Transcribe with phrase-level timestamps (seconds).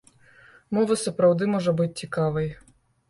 [0.77, 2.49] Мова сапраўды можа быць цікавай.